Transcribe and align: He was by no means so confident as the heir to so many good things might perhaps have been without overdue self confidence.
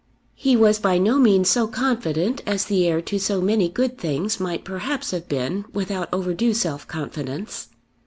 He 0.33 0.55
was 0.57 0.79
by 0.79 0.97
no 0.97 1.19
means 1.19 1.47
so 1.47 1.67
confident 1.67 2.41
as 2.47 2.65
the 2.65 2.87
heir 2.87 3.03
to 3.03 3.19
so 3.19 3.39
many 3.39 3.69
good 3.69 3.99
things 3.99 4.39
might 4.39 4.65
perhaps 4.65 5.11
have 5.11 5.27
been 5.29 5.63
without 5.73 6.09
overdue 6.11 6.55
self 6.55 6.87
confidence. 6.87 7.67